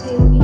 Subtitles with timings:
[0.00, 0.37] TV.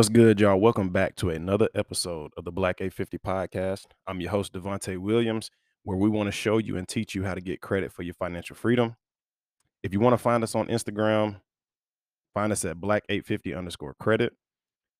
[0.00, 0.58] What's good, y'all?
[0.58, 3.84] Welcome back to another episode of the Black 850 podcast.
[4.06, 5.50] I'm your host, Devontae Williams,
[5.84, 8.14] where we want to show you and teach you how to get credit for your
[8.14, 8.96] financial freedom.
[9.82, 11.42] If you want to find us on Instagram,
[12.32, 14.32] find us at Black 850 underscore credit.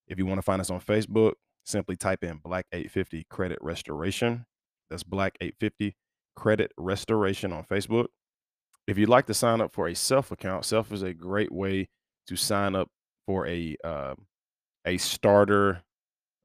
[0.07, 1.33] If you want to find us on Facebook,
[1.65, 4.45] simply type in Black 850 Credit Restoration.
[4.91, 5.97] That's Black 850
[6.37, 8.09] Credit Restoration on Facebook.
[8.87, 11.89] If you'd like to sign up for a self account, self is a great way
[12.27, 12.89] to sign up
[13.27, 14.15] for a uh,
[14.85, 15.83] a starter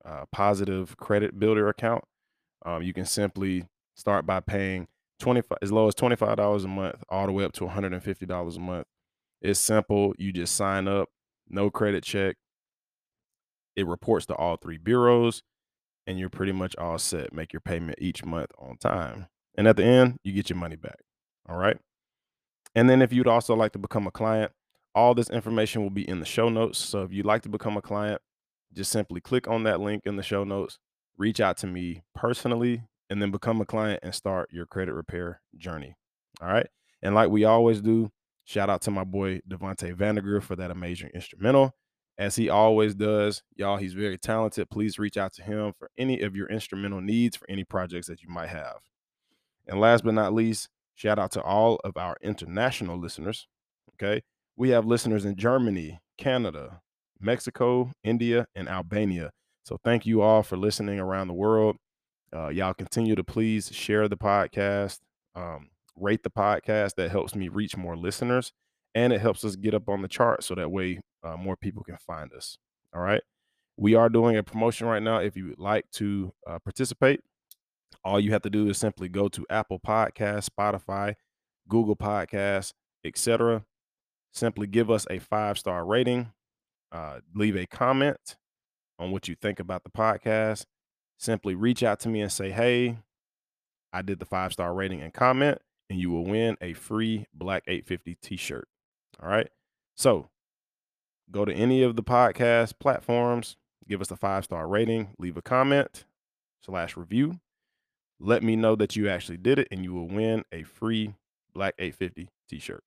[0.04, 2.04] uh, positive credit builder account.
[2.66, 4.88] Um, you can simply start by paying
[5.20, 8.88] 25 as low as $25 a month all the way up to $150 a month.
[9.42, 10.14] It's simple.
[10.18, 11.10] You just sign up,
[11.48, 12.36] no credit check.
[13.76, 15.44] It reports to all three bureaus
[16.08, 17.34] and you're pretty much all set.
[17.34, 19.28] Make your payment each month on time.
[19.58, 21.00] And at the end, you get your money back.
[21.48, 21.78] All right.
[22.74, 24.52] And then if you'd also like to become a client,
[24.96, 26.80] all this information will be in the show notes.
[26.80, 28.22] So if you'd like to become a client,
[28.74, 30.80] just simply click on that link in the show notes,
[31.18, 35.42] reach out to me personally, and then become a client and start your credit repair
[35.58, 35.96] journey.
[36.42, 36.68] All right.
[37.04, 38.10] And like we always do,
[38.46, 41.76] shout out to my boy Devontae Vandergriff for that amazing instrumental.
[42.18, 44.70] As he always does, y'all, he's very talented.
[44.70, 48.24] Please reach out to him for any of your instrumental needs for any projects that
[48.24, 48.78] you might have.
[49.68, 53.48] And last but not least, shout out to all of our international listeners.
[53.94, 54.24] Okay.
[54.58, 56.82] We have listeners in Germany, Canada,
[57.20, 59.32] Mexico, India, and Albania.
[59.64, 61.76] So thank you all for listening around the world.
[62.34, 65.00] Uh, y'all continue to please share the podcast,
[65.36, 66.96] um, rate the podcast.
[66.96, 68.52] That helps me reach more listeners
[68.94, 71.84] and it helps us get up on the chart so that way uh, more people
[71.84, 72.58] can find us.
[72.94, 73.22] All right.
[73.78, 75.18] We are doing a promotion right now.
[75.18, 77.20] If you would like to uh, participate,
[78.06, 81.16] all you have to do is simply go to Apple Podcasts, Spotify,
[81.68, 82.72] Google Podcasts,
[83.04, 83.66] etc.
[84.36, 86.32] Simply give us a five star rating
[86.96, 88.38] uh, leave a comment
[89.00, 90.66] on what you think about the podcast.
[91.18, 92.98] Simply reach out to me and say, hey,
[93.92, 95.60] I did the five star rating and comment,
[95.90, 98.68] and you will win a free Black 850 t shirt.
[99.22, 99.50] All right.
[99.96, 100.30] So
[101.30, 103.58] go to any of the podcast platforms,
[103.88, 106.06] give us a five star rating, leave a comment
[106.62, 107.40] slash review.
[108.22, 111.16] Let me know that you actually did it, and you will win a free
[111.54, 112.84] Black 850 t shirt.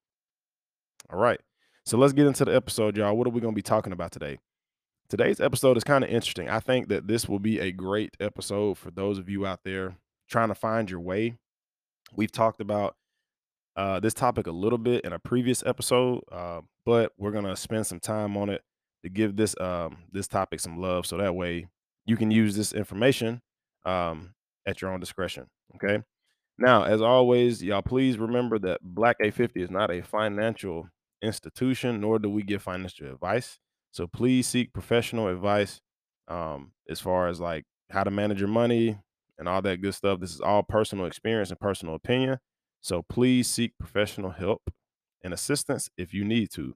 [1.11, 1.41] All right.
[1.85, 3.17] So let's get into the episode, y'all.
[3.17, 4.39] What are we going to be talking about today?
[5.09, 6.51] Today's episode is kind of interesting.
[6.51, 9.97] I think that this will be a great episode for those of you out there
[10.29, 11.39] trying to find your way.
[12.15, 12.97] We've talked about
[13.75, 17.87] uh, this topic a little bit in a previous episode, uh, but we're gonna spend
[17.87, 18.63] some time on it
[19.03, 21.69] to give this um, this topic some love, so that way
[22.05, 23.41] you can use this information
[23.87, 24.35] um,
[24.67, 25.47] at your own discretion.
[25.77, 26.03] Okay.
[26.59, 30.89] Now, as always, y'all please remember that Black 850 is not a financial
[31.23, 33.59] institution, nor do we give financial advice.
[33.91, 35.81] So please seek professional advice
[36.29, 38.99] um, as far as like how to manage your money
[39.39, 40.21] and all that good stuff.
[40.21, 42.39] This is all personal experience and personal opinion.
[42.81, 44.71] So please seek professional help
[45.25, 46.75] and assistance if you need to.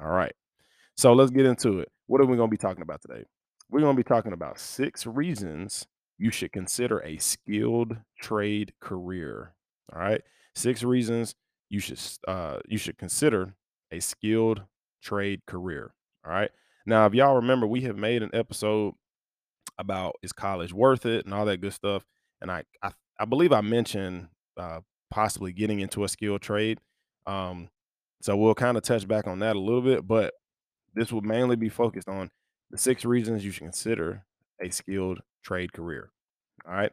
[0.00, 0.32] All right.
[0.96, 1.88] So let's get into it.
[2.06, 3.24] What are we going to be talking about today?
[3.70, 5.86] We're going to be talking about six reasons
[6.18, 9.52] you should consider a skilled trade career.
[9.92, 10.22] All right.
[10.54, 11.34] Six reasons
[11.68, 13.54] you should uh, you should consider
[13.90, 14.62] a skilled
[15.02, 15.92] trade career.
[16.24, 16.50] All right.
[16.86, 18.94] Now, if y'all remember, we have made an episode
[19.78, 22.04] about is college worth it and all that good stuff.
[22.40, 26.78] And I I, I believe I mentioned uh, possibly getting into a skilled trade.
[27.26, 27.68] Um,
[28.22, 30.34] so we'll kind of touch back on that a little bit, but
[30.94, 32.30] this will mainly be focused on
[32.70, 34.24] the six reasons you should consider
[34.60, 36.10] a skilled trade career.
[36.66, 36.92] All right.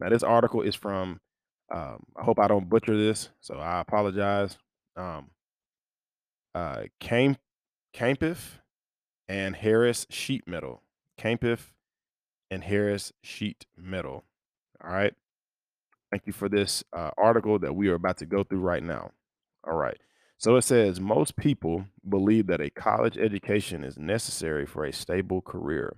[0.00, 1.20] Now, this article is from
[1.72, 4.58] um, I hope I don't butcher this, so I apologize.
[4.96, 5.30] Um,
[6.54, 7.38] uh, Camp
[7.94, 8.58] Campif
[9.28, 10.82] and Harris Sheet Metal.
[11.18, 11.72] Campif
[12.50, 14.24] and Harris Sheet Metal.
[14.84, 15.14] All right.
[16.10, 19.12] Thank you for this uh, article that we are about to go through right now.
[19.66, 19.96] All right.
[20.36, 25.40] So it says most people believe that a college education is necessary for a stable
[25.40, 25.96] career.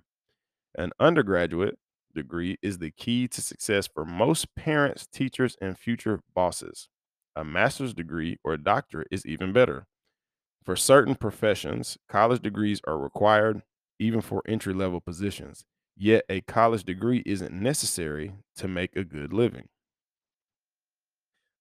[0.77, 1.79] An undergraduate
[2.15, 6.89] degree is the key to success for most parents, teachers, and future bosses.
[7.37, 9.87] A master's degree or a doctorate is even better.
[10.65, 13.63] For certain professions, college degrees are required
[13.99, 15.65] even for entry level positions.
[15.97, 19.69] Yet a college degree isn't necessary to make a good living.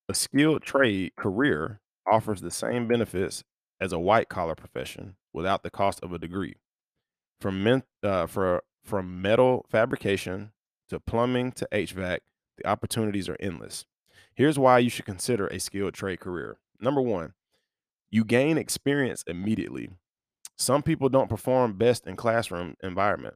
[0.09, 3.43] A skilled trade career offers the same benefits
[3.79, 6.55] as a white collar profession without the cost of a degree.
[7.41, 10.51] From men, uh, for from metal fabrication
[10.89, 12.19] to plumbing to HVAC,
[12.57, 13.85] the opportunities are endless.
[14.35, 16.57] Here's why you should consider a skilled trade career.
[16.79, 17.33] Number one,
[18.09, 19.89] you gain experience immediately.
[20.57, 23.35] Some people don't perform best in classroom environment.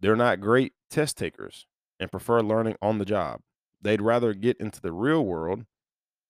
[0.00, 1.66] They're not great test takers
[1.98, 3.40] and prefer learning on the job.
[3.80, 5.64] They'd rather get into the real world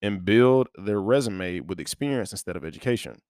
[0.03, 3.21] and build their resume with experience instead of education.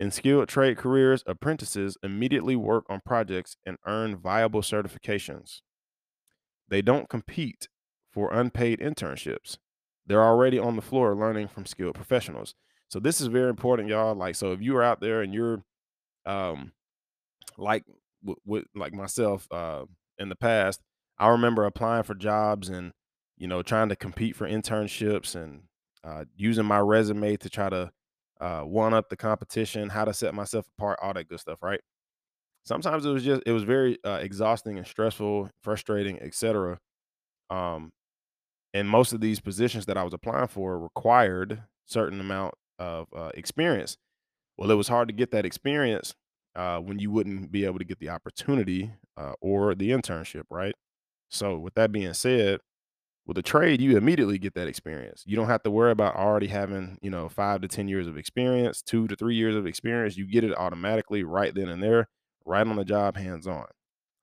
[0.00, 5.60] In skilled trade careers, apprentices immediately work on projects and earn viable certifications.
[6.68, 7.68] They don't compete
[8.12, 9.58] for unpaid internships.
[10.06, 12.54] They're already on the floor learning from skilled professionals.
[12.88, 14.14] So this is very important, y'all.
[14.14, 15.62] Like, so if you are out there and you're
[16.24, 16.72] um
[17.58, 17.84] like
[18.22, 19.84] with, with like myself uh
[20.18, 20.80] in the past,
[21.18, 22.92] I remember applying for jobs and
[23.36, 25.62] you know trying to compete for internships and
[26.04, 27.92] uh, using my resume to try to
[28.42, 31.80] uh, one up the competition, how to set myself apart, all that good stuff, right?
[32.64, 36.78] Sometimes it was just it was very uh, exhausting and stressful, frustrating, etc.
[37.50, 37.92] Um,
[38.74, 43.30] and most of these positions that I was applying for required certain amount of uh,
[43.34, 43.96] experience.
[44.58, 46.14] Well, it was hard to get that experience
[46.56, 50.74] uh, when you wouldn't be able to get the opportunity uh, or the internship, right?
[51.30, 52.60] So, with that being said,
[53.26, 55.22] with a trade, you immediately get that experience.
[55.26, 58.16] You don't have to worry about already having, you know, 5 to 10 years of
[58.18, 60.16] experience, 2 to 3 years of experience.
[60.16, 62.08] You get it automatically right then and there,
[62.44, 63.66] right on the job, hands on.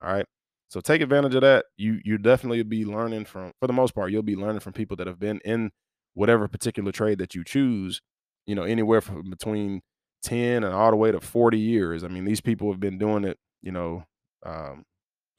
[0.01, 0.25] All right.
[0.69, 1.65] So take advantage of that.
[1.77, 4.95] You you definitely be learning from for the most part, you'll be learning from people
[4.97, 5.71] that have been in
[6.13, 8.01] whatever particular trade that you choose,
[8.45, 9.81] you know, anywhere from between
[10.23, 12.03] 10 and all the way to 40 years.
[12.03, 14.03] I mean, these people have been doing it, you know,
[14.45, 14.83] um,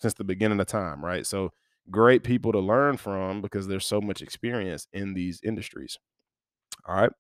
[0.01, 1.27] since the beginning of time, right?
[1.27, 1.53] So
[1.88, 5.99] great people to learn from because there's so much experience in these industries.
[6.87, 7.12] All right.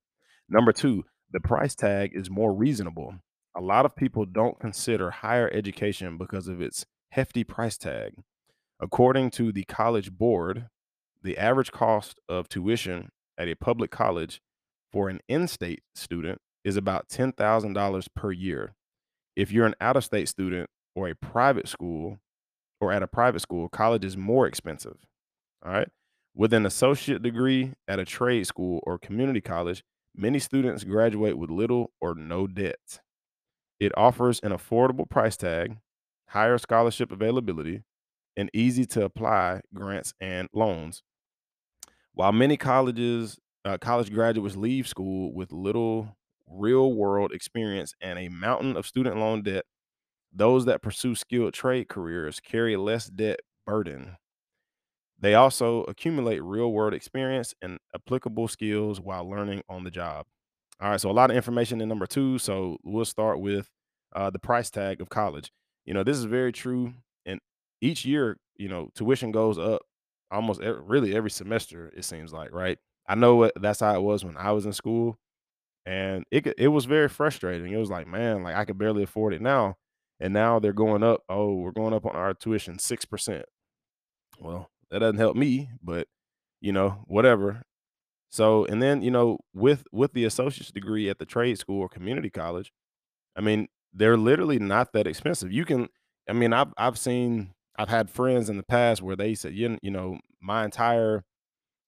[0.48, 3.14] Number two, the price tag is more reasonable.
[3.56, 8.14] A lot of people don't consider higher education because of its hefty price tag.
[8.80, 10.68] According to the College Board,
[11.22, 14.40] the average cost of tuition at a public college
[14.90, 18.74] for an in state student is about $10,000 per year.
[19.36, 22.18] If you're an out of state student or a private school,
[22.80, 24.96] or at a private school, college is more expensive.
[25.64, 25.88] All right.
[26.34, 29.82] With an associate degree at a trade school or community college,
[30.14, 33.00] many students graduate with little or no debt.
[33.78, 35.78] It offers an affordable price tag,
[36.28, 37.82] higher scholarship availability,
[38.36, 41.02] and easy to apply grants and loans.
[42.14, 46.16] While many colleges, uh, college graduates leave school with little
[46.46, 49.64] real world experience and a mountain of student loan debt
[50.32, 54.16] those that pursue skilled trade careers carry less debt burden.
[55.18, 60.26] They also accumulate real world experience and applicable skills while learning on the job.
[60.80, 62.38] All right, so a lot of information in number two.
[62.38, 63.68] So we'll start with
[64.14, 65.52] uh, the price tag of college.
[65.84, 66.94] You know, this is very true.
[67.26, 67.38] And
[67.82, 69.82] each year, you know, tuition goes up
[70.30, 72.78] almost every, really every semester, it seems like, right?
[73.06, 75.18] I know what that's how it was when I was in school.
[75.86, 77.72] And it, it was very frustrating.
[77.72, 79.76] It was like, man, like I could barely afford it now
[80.20, 81.22] and now they're going up.
[81.28, 83.44] Oh, we're going up on our tuition 6%.
[84.40, 86.08] Well, that doesn't help me, but
[86.60, 87.62] you know, whatever.
[88.30, 91.88] So, and then, you know, with with the associate's degree at the trade school or
[91.88, 92.72] community college,
[93.36, 95.52] I mean, they're literally not that expensive.
[95.52, 95.88] You can
[96.28, 99.78] I mean, I've I've seen I've had friends in the past where they said, you,
[99.82, 101.24] you know, my entire,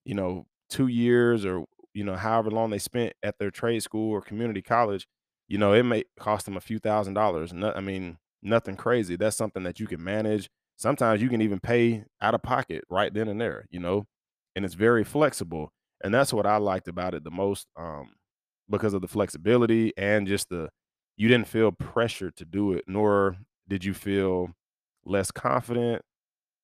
[0.05, 1.65] you know, 2 years or
[1.95, 5.07] you know, however long they spent at their trade school or community college,
[5.49, 7.53] you know, it may cost them a few thousand dollars.
[7.55, 9.17] I mean, nothing crazy.
[9.17, 10.49] That's something that you can manage.
[10.77, 14.07] Sometimes you can even pay out of pocket right then and there, you know,
[14.57, 15.73] and it's very flexible.
[16.03, 18.11] And that's what I liked about it the most um,
[18.69, 20.69] because of the flexibility and just the,
[21.17, 23.37] you didn't feel pressure to do it, nor
[23.69, 24.51] did you feel
[25.05, 26.03] less confident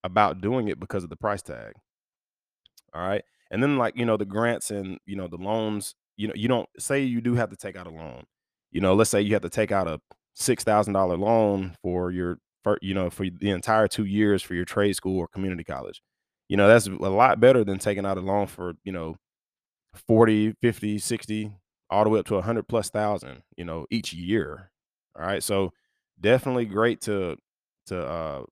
[0.04, 1.75] about doing it because of the price tag.
[2.94, 3.23] All right.
[3.50, 6.49] And then, like, you know, the grants and, you know, the loans, you know, you
[6.49, 8.25] don't say you do have to take out a loan.
[8.70, 10.00] You know, let's say you have to take out a
[10.38, 14.95] $6,000 loan for your for, you know, for the entire 2 years for your trade
[14.97, 16.02] school or community college.
[16.49, 19.16] You know, that's a lot better than taking out a loan for, you know,
[20.09, 21.52] 40, 50, 60,
[21.90, 24.71] all the way up to 100 plus thousand, you know, each year.
[25.18, 25.42] All right.
[25.42, 25.73] So
[26.21, 27.37] definitely great to
[27.87, 28.42] to uh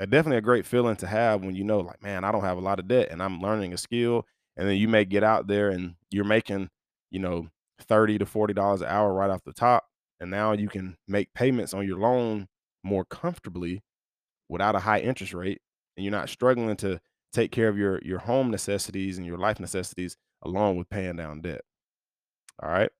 [0.00, 2.62] definitely a great feeling to have when you know like man, I don't have a
[2.62, 5.70] lot of debt and I'm learning a skill and then you may get out there
[5.70, 6.68] and you're making,
[7.10, 7.48] you know,
[7.80, 9.84] 30 to 40 dollars an hour right off the top
[10.22, 12.46] and now you can make payments on your loan
[12.84, 13.82] more comfortably
[14.48, 15.60] without a high interest rate,
[15.96, 17.00] and you're not struggling to
[17.32, 21.40] take care of your your home necessities and your life necessities along with paying down
[21.40, 21.62] debt.
[22.62, 22.90] All right.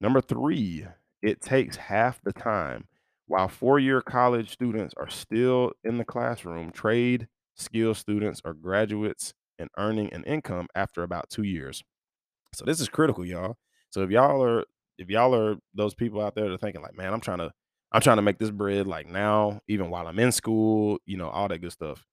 [0.00, 0.84] Number three,
[1.22, 2.88] it takes half the time.
[3.28, 9.32] While four year college students are still in the classroom, trade skill students are graduates
[9.60, 11.84] and earning an income after about two years.
[12.52, 13.58] So this is critical, y'all.
[13.90, 14.64] So if y'all are
[14.98, 17.52] if y'all are those people out there that are thinking like, man, I'm trying to
[17.92, 21.28] I'm trying to make this bread like now, even while I'm in school, you know,
[21.28, 22.04] all that good stuff.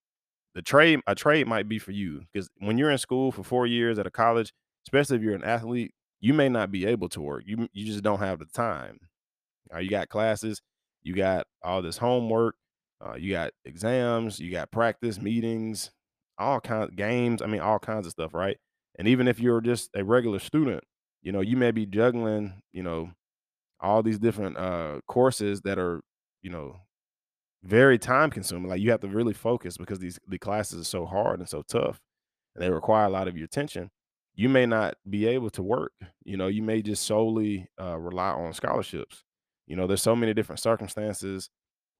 [0.56, 3.66] The trade a trade might be for you because when you're in school for four
[3.66, 4.54] years at a college,
[4.88, 7.44] especially if you're an athlete, you may not be able to work.
[7.46, 9.00] You you just don't have the time.
[9.74, 10.62] Uh, you got classes,
[11.04, 12.56] you got all this homework,
[13.06, 15.92] uh, you got exams, you got practice meetings,
[16.38, 17.42] all kinds games.
[17.42, 18.58] I mean, all kinds of stuff, right?
[18.98, 20.84] And even if you're just a regular student,
[21.22, 23.12] you know, you may be juggling, you know,
[23.82, 26.02] all these different uh courses that are,
[26.44, 26.78] you know,
[27.64, 28.70] very time consuming.
[28.70, 31.62] Like you have to really focus because these the classes are so hard and so
[31.64, 32.00] tough
[32.56, 33.90] and they require a lot of your attention.
[34.36, 35.94] You may not be able to work.
[36.26, 39.24] You know, you may just solely uh, rely on scholarships.
[39.68, 41.50] You know, there's so many different circumstances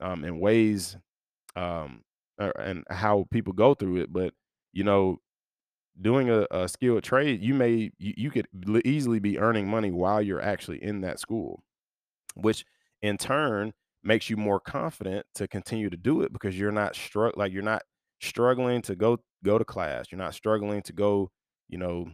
[0.02, 0.98] um, and ways
[1.56, 2.04] um,
[2.40, 4.14] and how people go through it.
[4.14, 4.34] But
[4.74, 5.20] you know,
[6.02, 8.48] doing a, a skilled trade, you may you, you could
[8.86, 11.64] easily be earning money while you're actually in that school
[12.36, 12.66] which
[13.02, 17.36] in turn makes you more confident to continue to do it because you're not struck
[17.38, 17.84] like you're not
[18.22, 21.30] struggling to go go to class you're not struggling to go
[21.68, 22.08] you know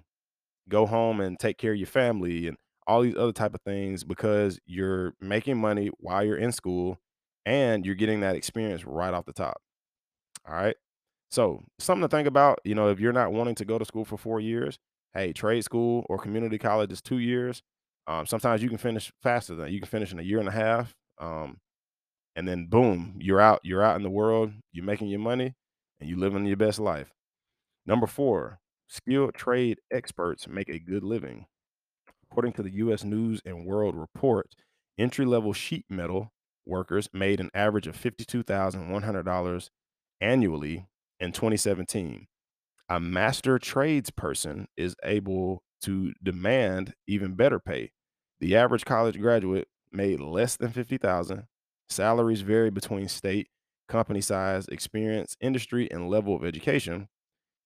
[0.70, 4.04] go home and take care of your family and all these other type of things
[4.04, 7.00] because you're making money while you're in school
[7.46, 9.58] and you're getting that experience right off the top.
[10.48, 10.76] All right
[11.32, 14.06] so something to think about you know if you're not wanting to go to school
[14.06, 14.78] for four years
[15.14, 17.62] hey trade school or community college is two years
[18.08, 20.52] um, sometimes you can finish faster than you can finish in a year and a
[20.52, 21.58] half um,
[22.36, 23.62] and then boom, you're out.
[23.64, 24.52] You're out in the world.
[24.72, 25.54] You're making your money,
[26.00, 27.14] and you're living your best life.
[27.86, 31.46] Number four, skilled trade experts make a good living.
[32.30, 33.04] According to the U.S.
[33.04, 34.48] News and World Report,
[34.98, 36.32] entry level sheet metal
[36.66, 39.70] workers made an average of fifty-two thousand one hundred dollars
[40.22, 40.88] annually
[41.20, 42.28] in 2017
[42.90, 47.92] a master tradesperson is able to demand even better pay.
[48.40, 51.44] The average college graduate made less than 50,000.
[51.90, 53.48] Salaries vary between state,
[53.88, 57.08] company size, experience, industry, and level of education.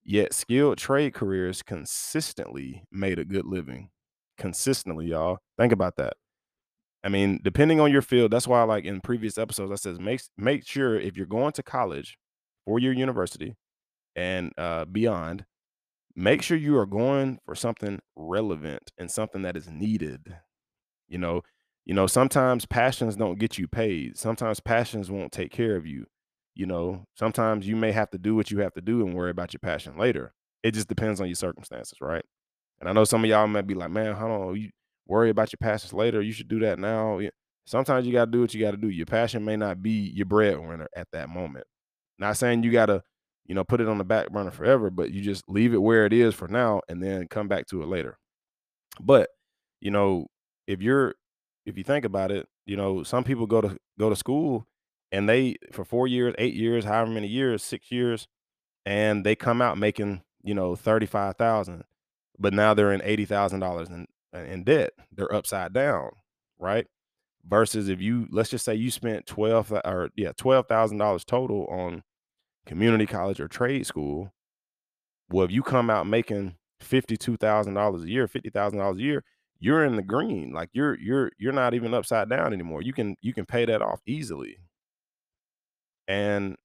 [0.04, 3.90] Yet skilled trade careers consistently made a good living.
[4.38, 5.40] Consistently, y'all.
[5.58, 6.14] Think about that.
[7.04, 10.22] I mean, depending on your field, that's why like in previous episodes I says make
[10.38, 12.18] make sure if you're going to college,
[12.66, 13.56] four-year university
[14.16, 15.46] and uh beyond,
[16.16, 20.36] make sure you are going for something relevant and something that is needed.
[21.08, 21.42] You know,
[21.86, 24.18] you know, sometimes passions don't get you paid.
[24.18, 26.06] Sometimes passions won't take care of you.
[26.56, 29.32] You know, sometimes you may have to do what you have to do and worry
[29.32, 30.34] about your passion later.
[30.62, 32.26] It just depends on your circumstances, right?
[32.80, 34.70] And I know some of y'all might be like, man, hold on, you
[35.08, 36.22] worry about your passions later.
[36.22, 37.20] You should do that now.
[37.66, 38.90] Sometimes you got to do what you got to do.
[38.90, 41.66] Your passion may not be your breadwinner at that moment.
[42.20, 43.04] Not saying you got to
[43.50, 46.06] you know, put it on the back burner forever, but you just leave it where
[46.06, 48.16] it is for now and then come back to it later.
[49.02, 49.30] But,
[49.82, 50.28] you know,
[50.68, 51.16] if you're
[51.66, 54.68] if you think about it, you know, some people go to go to school
[55.12, 58.28] and they for 4 years, 8 years, however many years, 6 years,
[58.86, 61.84] and they come out making, you know, 35,000,
[62.38, 64.08] but now they're in $80,000 in
[64.40, 64.92] in debt.
[65.12, 66.12] They're upside down,
[66.60, 66.86] right?
[67.48, 72.04] Versus if you let's just say you spent 12 or yeah, $12,000 total on
[72.66, 74.32] community college or trade school,
[75.30, 79.24] well, if you come out making $52,000 a year, $50,000 a year,
[79.60, 80.52] you're in the green.
[80.54, 82.82] Like you're you're you're not even upside down anymore.
[82.82, 84.58] You can you can pay that off easily.
[86.08, 86.56] And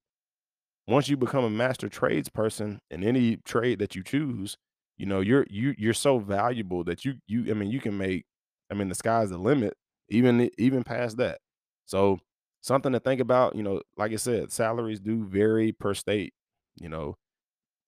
[0.88, 4.56] once you become a master tradesperson in any trade that you choose,
[4.98, 8.26] you know, you're you you're so valuable that you you I mean, you can make
[8.70, 9.74] I mean, the sky's the limit,
[10.10, 11.40] even even past that.
[11.86, 12.20] So
[12.64, 16.32] something to think about, you know, like I said, salaries do vary per state,
[16.80, 17.16] you know,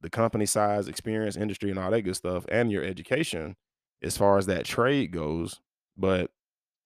[0.03, 3.57] the company size, experience, industry, and all that good stuff, and your education
[4.03, 5.61] as far as that trade goes.
[5.97, 6.31] But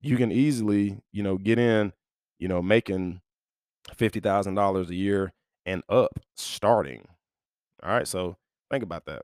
[0.01, 1.93] you can easily, you know, get in,
[2.39, 3.21] you know, making
[3.97, 5.33] $50,000 a year
[5.67, 7.07] and up starting.
[7.83, 8.09] All right.
[8.09, 8.37] So
[8.71, 9.23] think about that.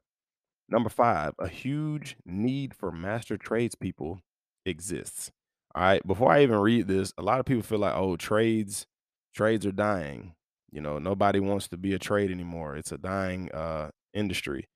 [0.69, 4.21] Number five, a huge need for master tradespeople
[4.65, 5.33] exists.
[5.77, 6.07] All right.
[6.07, 8.87] Before I even read this, a lot of people feel like, oh, trades,
[9.35, 10.35] trades are dying.
[10.73, 12.77] You know, nobody wants to be a trade anymore.
[12.77, 14.69] It's a dying uh industry.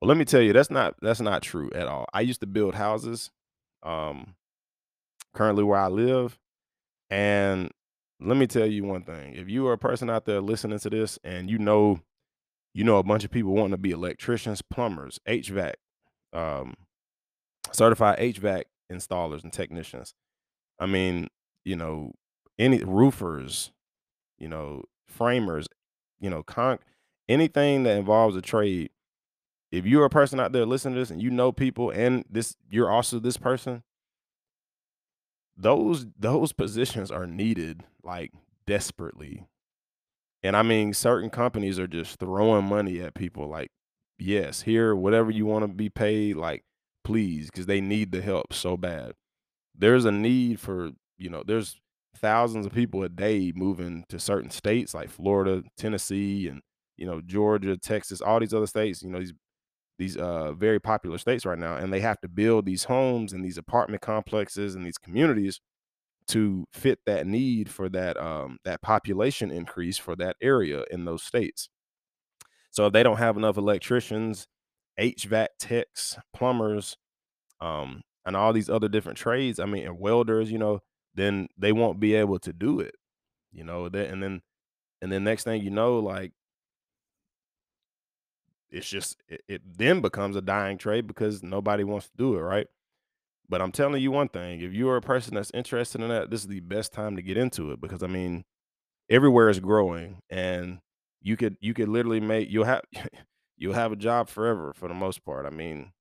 [0.00, 2.06] Well, let me tell you, that's not that's not true at all.
[2.14, 3.30] I used to build houses.
[3.82, 4.36] Um,
[5.34, 6.38] currently where I live.
[7.10, 7.70] And
[8.20, 9.34] let me tell you one thing.
[9.34, 12.00] If you are a person out there listening to this and you know
[12.72, 15.74] you know a bunch of people wanting to be electricians, plumbers, HVAC,
[16.32, 16.74] um,
[17.72, 20.14] certified HVAC installers and technicians.
[20.78, 21.28] I mean,
[21.64, 22.12] you know,
[22.58, 23.72] any roofers,
[24.38, 25.66] you know, framers,
[26.20, 26.78] you know, con
[27.28, 28.90] anything that involves a trade.
[29.72, 32.56] If you're a person out there listening to this and you know people and this
[32.70, 33.82] you're also this person,
[35.56, 38.32] those those positions are needed like
[38.66, 39.46] desperately.
[40.42, 43.70] And I mean, certain companies are just throwing money at people like,
[44.18, 46.64] yes, here, whatever you want to be paid, like,
[47.02, 49.14] please, because they need the help so bad.
[49.76, 51.80] There's a need for, you know, there's
[52.16, 56.60] thousands of people a day moving to certain states like Florida, Tennessee, and
[56.96, 59.32] you know, Georgia, Texas, all these other states, you know, these
[59.98, 63.44] these uh very popular states right now, and they have to build these homes and
[63.44, 65.60] these apartment complexes and these communities
[66.28, 71.22] to fit that need for that um that population increase for that area in those
[71.22, 71.68] states.
[72.70, 74.46] So if they don't have enough electricians,
[74.98, 76.96] HVAC techs, plumbers,
[77.60, 80.80] um, and all these other different trades, I mean, and welders, you know,
[81.14, 82.94] then they won't be able to do it,
[83.52, 84.42] you know, that and then
[85.02, 86.32] and then next thing you know, like
[88.70, 92.40] it's just it, it then becomes a dying trade because nobody wants to do it,
[92.40, 92.66] right?
[93.48, 96.30] But I'm telling you one thing, if you are a person that's interested in that,
[96.30, 98.44] this is the best time to get into it because I mean,
[99.10, 100.78] everywhere is growing and
[101.22, 102.82] you could you could literally make you'll have
[103.56, 105.46] you'll have a job forever for the most part.
[105.46, 105.92] I mean,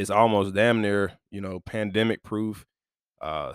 [0.00, 2.64] it's almost damn near, you know, pandemic proof,
[3.20, 3.52] uh,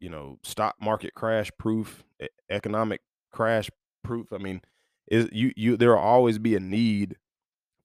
[0.00, 2.04] you know, stock market crash proof,
[2.48, 3.68] economic crash
[4.02, 4.32] proof.
[4.32, 4.62] I mean,
[5.08, 7.16] is you you there will always be a need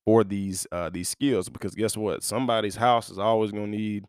[0.05, 2.23] for these uh these skills because guess what?
[2.23, 4.05] Somebody's house is always going to need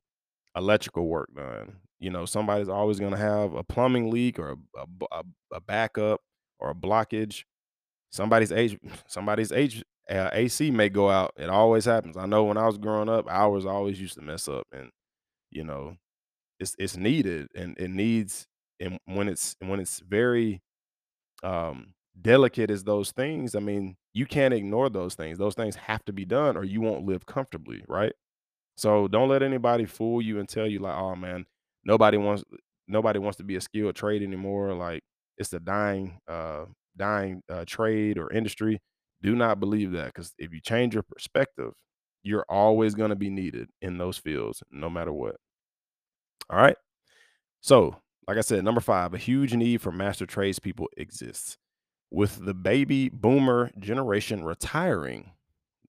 [0.57, 1.79] electrical work done.
[1.99, 6.21] You know, somebody's always going to have a plumbing leak or a a backup
[6.61, 7.43] or a blockage.
[8.13, 11.33] Somebody's H somebody's H uh, AC may go out.
[11.37, 12.17] It always happens.
[12.17, 14.91] I know when I was growing up, ours always used to mess up, and
[15.51, 15.97] you know,
[16.61, 18.47] it's it's needed and it needs
[18.81, 20.63] and when it's when it's very
[21.43, 25.39] um delicate as those things, I mean, you can't ignore those things.
[25.39, 28.13] Those things have to be done or you won't live comfortably, right?
[28.77, 31.47] So don't let anybody fool you and tell you like, "Oh man,
[31.85, 32.45] nobody wants
[32.89, 35.03] nobody wants to be a skilled trade anymore." Like
[35.39, 38.81] it's a dying uh dying uh, trade or industry.
[39.25, 41.73] Do not believe that because if you change your perspective,
[42.23, 45.37] you're always going to be needed in those fields, no matter what.
[46.51, 46.77] All right.
[47.63, 47.97] So,
[48.29, 51.57] like I said, number five, a huge need for master tradespeople exists.
[52.11, 55.33] With the baby boomer generation retiring,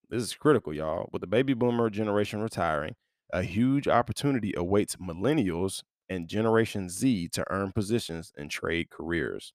[0.09, 1.09] this is critical, y'all.
[1.11, 2.95] With the baby boomer generation retiring,
[3.33, 9.51] a huge opportunity awaits millennials and Generation Z to earn positions in trade careers.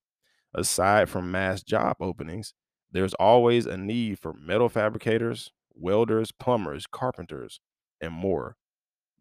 [0.53, 2.53] Aside from mass job openings,
[2.92, 7.61] there's always a need for metal fabricators, welders, plumbers, carpenters,
[8.00, 8.57] and more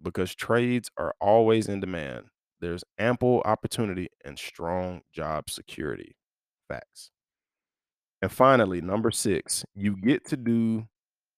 [0.02, 2.26] because trades are always in demand.
[2.62, 6.16] There's ample opportunity and strong job security.
[6.68, 7.12] Facts.
[8.22, 10.88] And finally, number six, you get to do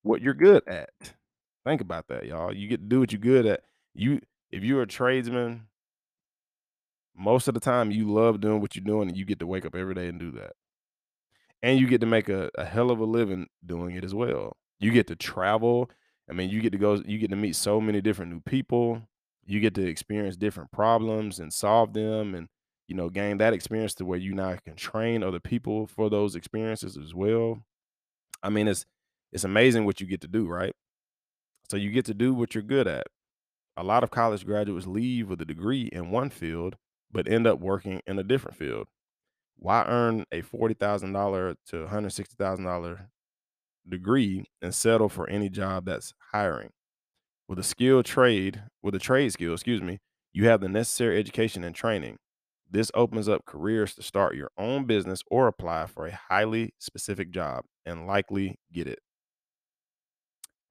[0.02, 0.89] what you're good at.
[1.65, 2.54] Think about that, y'all.
[2.54, 3.62] You get to do what you're good at.
[3.94, 5.67] You if you're a tradesman,
[7.15, 9.65] most of the time you love doing what you're doing and you get to wake
[9.65, 10.54] up every day and do that.
[11.63, 14.58] And you get to make a, a hell of a living doing it as well.
[14.80, 15.89] You get to travel.
[16.30, 19.04] I mean, you get to go, you get to meet so many different new people.
[19.45, 22.47] You get to experience different problems and solve them and
[22.91, 26.36] you know, gain that experience to where you now can train other people for those
[26.36, 27.63] experiences as well.
[28.43, 28.86] I mean, it's
[29.32, 30.76] it's amazing what you get to do, right?
[31.69, 33.08] So you get to do what you're good at.
[33.78, 36.76] A lot of college graduates leave with a degree in one field,
[37.10, 38.88] but end up working in a different field.
[39.62, 43.10] Why earn a $40,000 to $160,000
[43.88, 46.71] degree and settle for any job that's hiring?
[47.47, 50.00] With a skilled trade, with a trade skill, excuse me,
[50.34, 52.17] you have the necessary education and training.
[52.69, 57.32] This opens up careers to start your own business or apply for a highly specific
[57.32, 59.00] job and likely get it.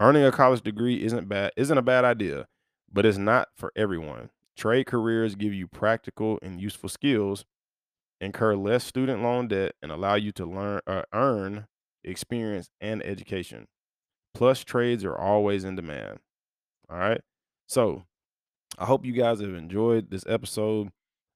[0.01, 2.47] Earning a college degree isn't bad isn't a bad idea,
[2.91, 4.31] but it's not for everyone.
[4.57, 7.45] Trade careers give you practical and useful skills,
[8.21, 11.67] incur less student loan debt, and allow you to learn uh, earn
[12.05, 13.67] experience and education.
[14.35, 16.19] Plus, trades are always in demand.
[16.89, 17.21] All right.
[17.67, 18.05] So,
[18.79, 20.91] I hope you guys have enjoyed this episode.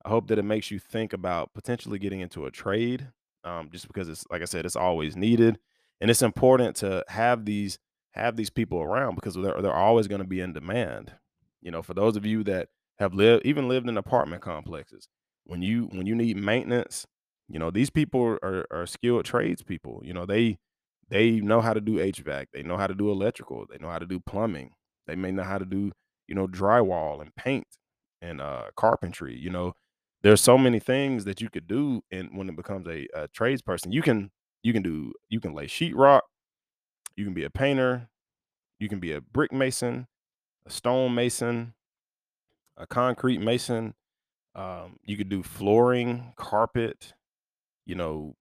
[0.04, 3.08] I hope that it makes you think about potentially getting into a trade,
[3.42, 5.58] um, just because it's like I said, it's always needed,
[6.00, 7.78] and it's important to have these
[8.12, 11.12] have these people around because they're they're always going to be in demand.
[11.62, 12.68] You know, for those of you that
[12.98, 15.08] have lived even lived in apartment complexes.
[15.46, 17.06] When you when you need maintenance,
[17.48, 20.02] you know, these people are are skilled tradespeople.
[20.04, 20.58] You know, they
[21.08, 23.98] they know how to do HVAC, they know how to do electrical, they know how
[23.98, 24.72] to do plumbing,
[25.06, 25.92] they may know how to do,
[26.28, 27.66] you know, drywall and paint
[28.22, 29.74] and uh carpentry, you know.
[30.22, 33.92] There's so many things that you could do and when it becomes a, a tradesperson.
[33.92, 34.30] You can
[34.62, 36.22] you can do you can lay sheetrock,
[37.16, 38.08] you can be a painter,
[38.80, 40.08] you can be a brick mason,
[40.66, 41.74] a stone mason,
[42.76, 43.94] a concrete mason.
[44.54, 47.12] Um, you could do flooring, carpet,
[47.86, 48.34] you know,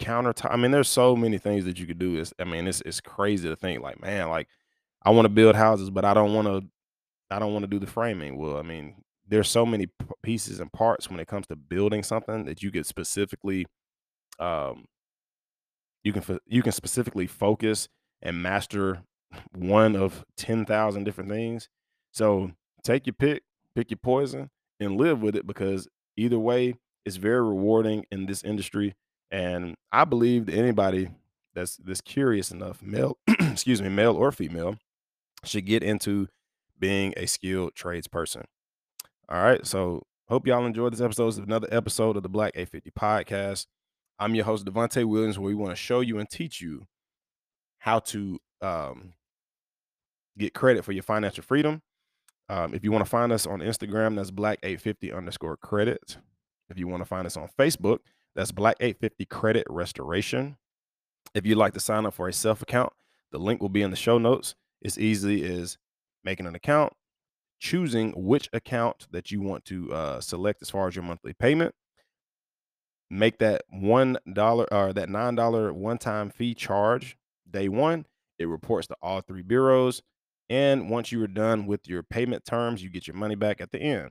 [0.00, 0.52] countertop.
[0.52, 2.16] I mean, there's so many things that you could do.
[2.18, 4.48] It's, I mean, it's it's crazy to think like, man, like
[5.04, 6.64] I want to build houses, but I don't want to.
[7.30, 8.36] I don't want to do the framing.
[8.38, 12.02] Well, I mean, there's so many p- pieces and parts when it comes to building
[12.02, 13.66] something that you could specifically
[14.38, 14.86] um,
[16.04, 17.88] you can you can specifically focus
[18.22, 19.02] and master
[19.54, 21.68] one of 10,000 different things.
[22.12, 23.42] So take your pick,
[23.74, 24.50] pick your poison
[24.82, 28.94] and live with it because either way it's very rewarding in this industry
[29.32, 31.08] and I believe that anybody
[31.54, 34.76] that's that's curious enough, male, excuse me, male or female,
[35.42, 36.28] should get into
[36.78, 38.44] being a skilled tradesperson.
[39.28, 41.28] All right, so hope y'all enjoyed this episode.
[41.28, 43.66] It's another episode of the Black 850 podcast.
[44.18, 46.86] I'm your host, Devontae Williams, where we want to show you and teach you
[47.78, 49.14] how to um,
[50.36, 51.80] get credit for your financial freedom.
[52.52, 56.18] Um, if you want to find us on Instagram, that's black850 underscore credit.
[56.68, 58.00] If you want to find us on Facebook,
[58.34, 60.58] that's black 850 credit restoration.
[61.34, 62.92] If you'd like to sign up for a self account,
[63.30, 64.54] the link will be in the show notes.
[64.82, 65.78] It's easy as
[66.24, 66.92] making an account,
[67.58, 71.74] choosing which account that you want to uh, select as far as your monthly payment,
[73.08, 77.16] make that one dollar or that nine dollar one time fee charge
[77.50, 78.04] day one.
[78.38, 80.02] It reports to all three bureaus.
[80.52, 83.72] And once you are done with your payment terms, you get your money back at
[83.72, 84.10] the end.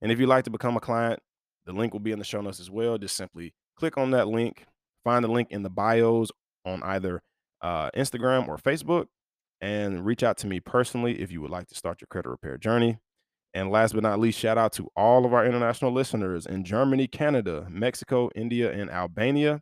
[0.00, 1.18] And if you'd like to become a client,
[1.66, 2.96] the link will be in the show notes as well.
[2.96, 4.66] Just simply click on that link,
[5.02, 6.30] find the link in the bios
[6.64, 7.22] on either
[7.60, 9.06] uh, Instagram or Facebook,
[9.60, 12.56] and reach out to me personally if you would like to start your credit repair
[12.56, 13.00] journey.
[13.52, 17.08] And last but not least, shout out to all of our international listeners in Germany,
[17.08, 19.60] Canada, Mexico, India, and Albania.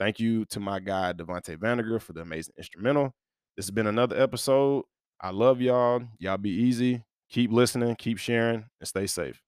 [0.00, 3.14] Thank you to my guy, Devontae Vanderger, for the amazing instrumental.
[3.56, 4.82] This has been another episode.
[5.22, 6.02] I love y'all.
[6.18, 7.02] Y'all be easy.
[7.28, 9.42] Keep listening, keep sharing, and stay safe.